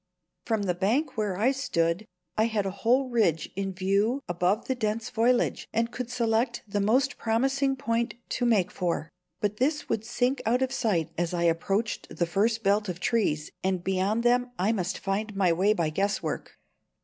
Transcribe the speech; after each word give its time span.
From 0.47 0.63
the 0.63 0.73
bank 0.73 1.15
where 1.15 1.37
I 1.37 1.51
stood 1.51 2.07
I 2.35 2.45
had 2.45 2.65
the 2.65 2.71
whole 2.71 3.07
ridge 3.09 3.51
in 3.55 3.71
view 3.71 4.23
above 4.27 4.65
the 4.65 4.73
dense 4.73 5.11
foliage, 5.11 5.67
and 5.71 5.91
could 5.91 6.09
select 6.09 6.63
the 6.67 6.79
most 6.81 7.19
promising 7.19 7.75
point 7.75 8.15
to 8.29 8.43
make 8.47 8.71
for; 8.71 9.11
but 9.41 9.57
this 9.57 9.89
would 9.89 10.03
sink 10.03 10.41
out 10.43 10.63
of 10.63 10.71
sight 10.71 11.11
as 11.19 11.35
I 11.35 11.43
approached 11.43 12.17
the 12.17 12.25
first 12.25 12.63
belt 12.63 12.89
of 12.89 12.99
trees, 12.99 13.51
and 13.63 13.83
beyond 13.83 14.23
them 14.23 14.49
I 14.57 14.71
must 14.71 14.97
find 14.97 15.35
my 15.35 15.53
way 15.53 15.71
by 15.71 15.91
guesswork. 15.91 16.57